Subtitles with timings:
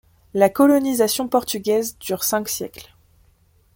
[0.33, 2.89] La colonisation portugaise dure cinq siècles.